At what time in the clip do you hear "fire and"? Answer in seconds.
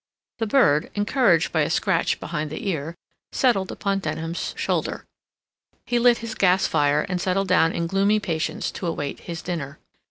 6.65-7.21